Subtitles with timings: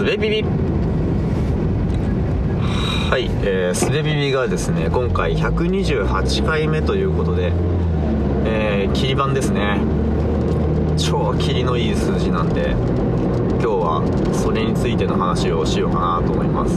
[0.00, 0.42] すべビビ。
[3.10, 7.52] はい、えー、すべビビがですね今回128回目ということで
[8.46, 9.78] えー、切り板ですね。
[10.96, 12.78] 超切りのいい数字なんで今
[13.60, 14.02] 日は
[14.42, 16.74] それについての話をしようかなと思います。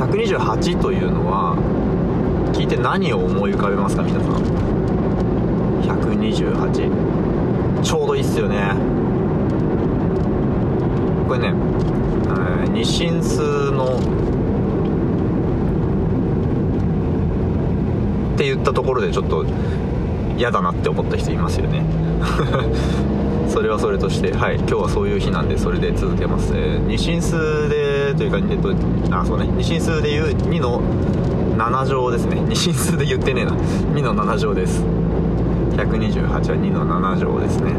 [0.00, 1.56] 128というのは
[2.54, 4.32] 聞いて何を思い浮かべますか皆さん。
[5.82, 9.04] 128ちょうどいいっすよね。
[11.26, 13.98] これね、えー、日清数の
[18.34, 19.44] って言ったところでちょっと
[20.36, 21.82] 嫌だなって思った人いますよね。
[23.48, 28.74] それはそれとしてはい今日はそういう日なんでそれで続けます、えー、日清数でというかえっと
[29.10, 29.48] あそうね。
[29.58, 30.82] 日清数でいう2の
[31.56, 32.42] 7乗ですね。
[32.48, 33.52] 日清数で言ってねえな。
[33.52, 34.82] 2の7乗です。
[35.76, 37.72] 128は2の7乗ですね。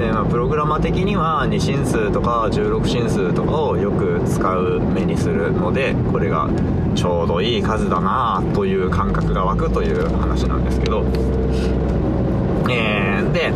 [0.00, 6.48] で、まあ、プログラマ的には2進数とか16進数とかをよく使う目にするのでこれが
[6.94, 11.04] ちょうどいい数だなという感覚が湧くという話なんですけど。
[12.72, 13.50] えー、で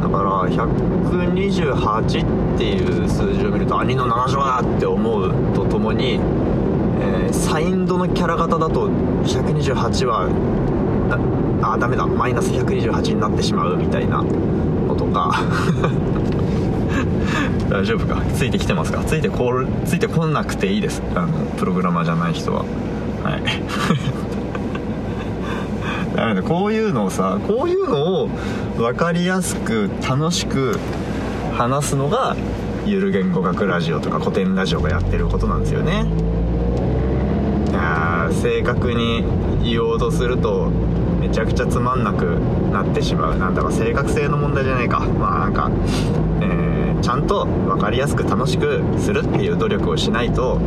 [0.00, 6.18] だから128っていう数字を見るとあ2の7乗だって思うとともに、
[7.04, 10.28] えー、サインドのキャラ型だと128は
[11.62, 12.06] あダメだ。
[12.06, 15.40] マイナス128になってしまうみたいなのとか。
[17.68, 18.20] 大丈夫か？
[18.34, 19.02] ついてきてますか？
[19.04, 19.52] ついてこ
[19.84, 21.02] ついてこなくていいです。
[21.14, 22.64] あのプログラマーじゃない人は。
[23.22, 23.42] はい。
[26.16, 28.28] なのでこういうのをさこういうのを
[28.76, 30.78] 分かりやすく楽しく
[31.56, 32.36] 話すのが
[32.86, 36.04] ゆる言語学ラジオとか古典ラジオがやってることなんですよね。
[38.42, 39.24] 正確に
[39.62, 40.70] 言おうとすると
[41.20, 42.38] めちゃくちゃつまんなく
[42.72, 43.38] なってしまう。
[43.38, 45.00] なんだろう正確性の問題じゃないか。
[45.00, 45.70] まあなんか、
[46.42, 50.60] えー、ちゃんと分かりやすく楽しくするっていう努力をしないと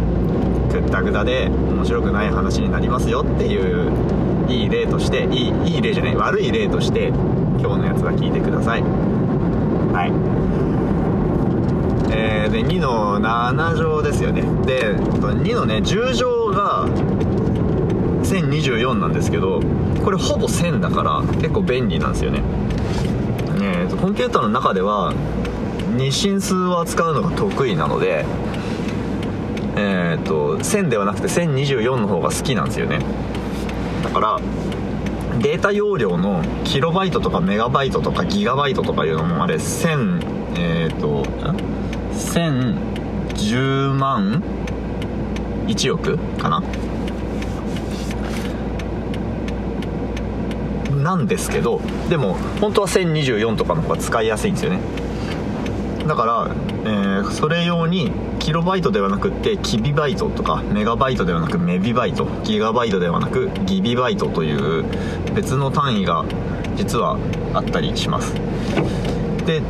[0.72, 3.92] ぐったぐだで面白くない話になりますよっていう
[4.50, 8.82] いい例としていいいい例じゃない悪い例として今日のやつは聞いてください。
[8.82, 10.12] はい。
[12.10, 14.42] えー、で2の7乗ですよね。
[14.66, 16.88] で2のね10乗が
[18.28, 19.62] 1024なんですけど
[20.04, 22.42] これほぼ1000だから結構便利なんですよね。
[23.60, 25.14] えーと、コンピューターの中では
[25.98, 28.26] 日進数を扱うのが得意なので
[29.76, 33.00] えーと、と1000ではなくて1024の方が好きなんですよね。
[34.04, 34.40] だから
[35.40, 41.24] データ容量のキロバイトとかメガバイトとかギガバイトとかいうのもあれ1000えっ、と
[42.14, 44.42] 1010万
[45.68, 46.64] ？1億かな？
[51.08, 51.80] なんですけど
[52.10, 54.82] でも本当は1024とかの方が使いやすいんですよね。
[56.06, 64.86] だから、えー、それ用にキロバイトではなくってキビバイトとかメガバイトではなくメビバイトギガバイトではなくギビバイトという
[65.34, 66.26] 別の単位が
[66.76, 67.18] 実は
[67.54, 68.34] あったりします。
[69.46, 69.62] で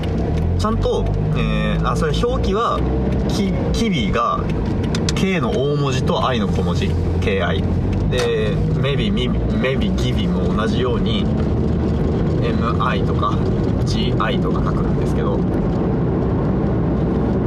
[0.58, 1.06] ちゃんと、
[1.36, 2.80] えー、あそれ表記は
[3.30, 4.44] キキビが
[5.16, 6.88] K の大文字と I の小文字
[7.22, 11.26] KI で maybe, maybe, give も同じように
[12.42, 13.32] MI とか
[13.86, 15.38] GI とか書くんですけど、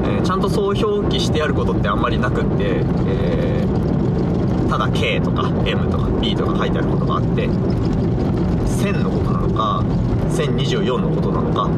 [0.05, 9.83] えー、ちゃんとそう表記してあることってあんまりなくって、えー、ただ K とか M とか B とか書いてあることがあって1000のことなのか
[10.29, 11.71] 1024のことなのか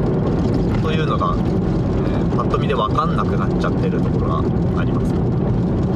[0.82, 5.12] というのが、えー、パッと見で分かんなくなっちゃってるところがあります。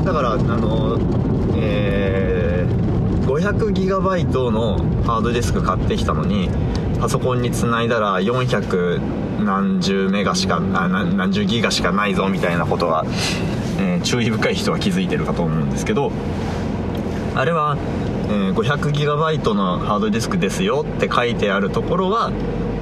[0.05, 0.97] だからあの
[1.57, 1.96] えー
[3.53, 6.51] 500GB のハードディスク買ってきたのに
[7.01, 13.05] パソコンにつないだら400何十メガしか何十ギガしかないぞみたいなことが、
[13.79, 16.11] えー、注意深い人は気づいてるかと思うんですけど
[17.37, 17.77] あれは、
[18.29, 22.33] えー、500GB のハードディスクですよって書いてあるところは、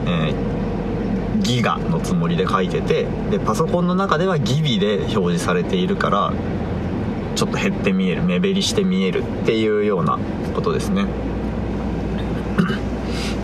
[0.06, 6.32] えー、ギガのつもりで書いててでパソコンの中ではギビで表示されているから
[7.34, 10.19] ちょっと減って見える目減りして見えるっていうような
[10.54, 11.06] ことですね。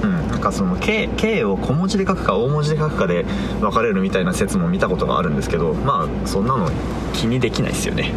[0.03, 0.29] うん。
[0.29, 3.25] なんかその K, K を小文字で書くか大文字で書くかで
[3.61, 6.71] 分かれるみたいな説も見たことがあるんですけどまあそんなの
[7.13, 8.13] 気にできないですよね。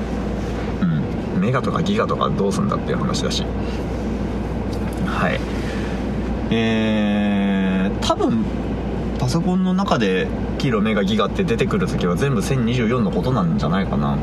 [1.35, 1.41] うん。
[1.41, 3.43] メガとかギガとかどうすんだっていう話だし。
[5.05, 5.39] はい。
[6.51, 8.45] えー、多分
[9.19, 10.27] パソコンの中で
[10.59, 14.17] キロメガギガって出てくる時は全部1024のことなんじゃないかな。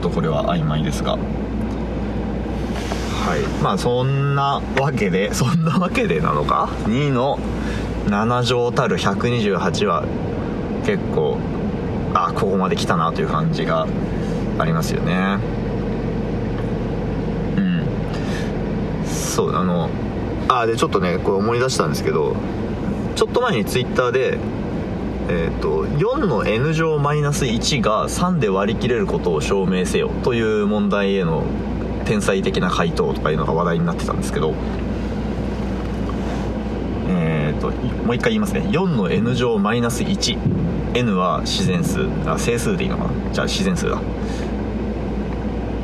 [0.00, 1.12] とこれは曖昧ですが。
[1.12, 1.18] は
[3.36, 3.40] い。
[3.62, 7.38] まあそんなわけで そんなわけでなのか？2の
[8.08, 10.04] 7乗たる128は
[10.84, 11.38] 結構
[12.14, 13.86] あここまで来たなという感じが
[14.58, 15.38] ありますよね。
[17.56, 17.84] うん。
[19.06, 19.88] そうあの
[20.48, 22.34] あでちょっとねこれ思い出したんですけど
[23.14, 24.38] ちょっと前にツイッターで
[25.32, 31.44] えーと、4の n 乗マイナス1が3で割り切れることを証明せよという問題への
[32.04, 34.54] 天才的な回答とかいうのが話題になってたんですけど
[37.08, 37.70] えーと、
[38.04, 38.60] もう一回言いますね。
[38.60, 43.32] 4の n 乗マイナス 1n は自然数あ整数でいいのかな？
[43.32, 44.00] じゃあ自然数だ。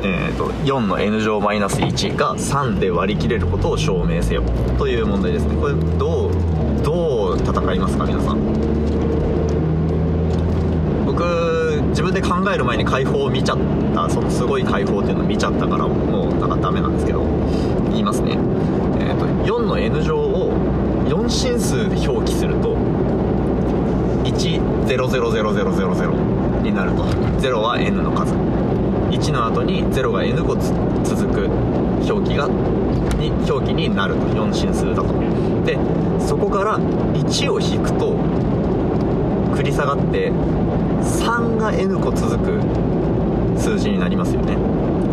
[0.03, 4.43] えーと、4の n 乗マイナス1が3で割り切れることを証明せよ
[4.77, 5.55] という問題ですね。
[5.55, 6.31] これどう
[6.83, 8.77] どう戦いますか皆さん
[11.07, 13.57] 僕自分で考える前に解放を見ちゃっ
[13.95, 17.23] たそのすごい解放っていうのを見ちゃったからもうなんかダメなんですけど
[17.89, 18.33] 言いますね。
[19.01, 20.53] えーと、4の n 乗を
[21.05, 22.75] 4進数で表記すると
[24.25, 27.03] 1000000になると。
[27.41, 28.35] 0は n の数。
[28.35, 30.75] 1の後に0が n 個続
[31.33, 31.49] く
[32.07, 32.47] 表記が
[33.17, 34.21] に表記になると。
[34.21, 35.05] 4進数だと。
[35.65, 35.79] で
[36.19, 38.19] そこから1を引くと
[39.55, 40.31] 繰り下がって
[41.01, 42.61] 3が n 個続く
[43.59, 44.55] 数字になりますよね。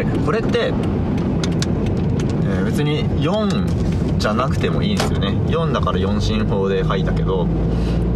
[0.04, 5.30] でこれって、えー、別に4じゃなくてもいいんですよね。
[5.48, 7.48] 4だから4進法で書いたけど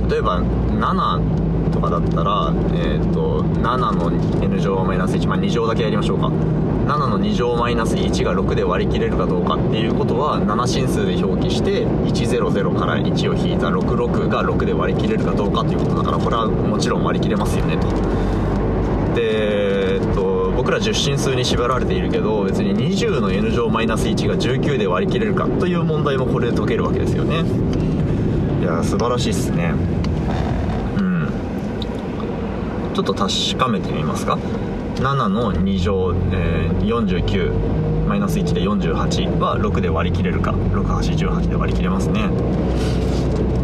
[0.09, 4.11] 例えば7とかだったら、えーと、7の
[4.43, 6.27] n 乗マイナス1、まあ、2乗だけやりましょうか。
[6.27, 17.87] 7の2乗マイナス1が6で割り切れるかどうかっていうことは7進数で表記して100から1を引いた66が6で割り切れるかどうかっていうことだからこれはもちろん割り切れますよねと。
[19.15, 19.70] で
[20.61, 27.43] 僕ら10進数に縛られているけど別に20の n 乗マイナス1が19で割り切れるかという問題もこれで解けるわけですよね。
[28.61, 29.73] いや素晴らしいっすね。
[30.99, 31.31] うん。
[32.93, 34.37] ちょっと確かめてみますか
[34.97, 40.51] ？7の2乗、えー、49マイナス1で48は6で割り切れるか。
[40.51, 42.29] 6818で割り切れますね、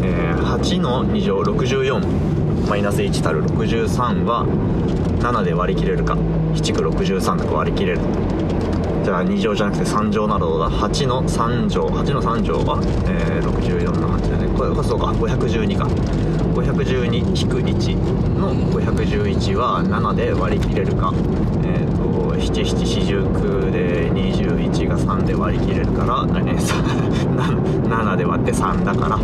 [0.02, 6.14] えー、8の2乗64マイナス1たる63は7で割り切れるか。
[6.14, 8.00] 7区63と割り切れる。
[9.04, 14.48] じゃあ2乗じゃなくて3乗などだ？8の3乗8の3乗は、えー、64の8だね。
[14.56, 15.06] これそうか。
[15.06, 15.88] 512か。
[16.54, 17.96] 512-1
[18.38, 21.12] の511は7で割り切れるか。
[21.64, 29.18] えっ、ー、と7749で21が3で割り切れるからね7で割って3だから。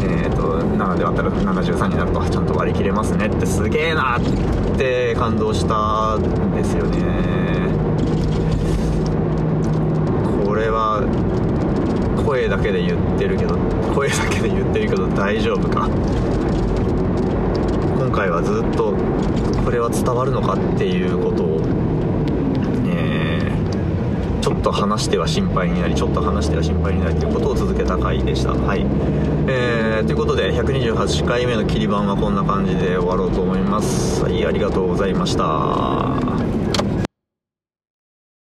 [0.00, 3.46] えーと、7で割ったら73になるとちゃんと割り切れますねって。
[3.46, 4.67] すげえなって。
[5.16, 6.98] 感動したんですよね。
[10.44, 11.02] これは
[12.24, 13.56] 声だけで言ってるけど
[13.92, 15.88] 声だけで言ってるけど大丈夫か。
[17.98, 18.94] 今回はずっと
[19.64, 21.60] これは伝わるのかっていうことを
[24.68, 28.52] と話しては心配になりちょっと話しては心配になりということを続けた回でした。
[28.52, 28.80] はい。
[29.48, 34.22] えー、ということで128回目の切り板はこんな感じで終わろうと思います。
[34.22, 36.47] はいありがとうございました。